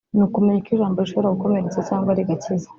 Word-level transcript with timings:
ni 0.15 0.23
ukumenya 0.25 0.59
uko 0.61 0.71
ijambo 0.75 0.97
rishobora 0.99 1.33
gukomeretsa 1.35 1.79
cyangwa 1.89 2.11
rigakiza 2.17 2.67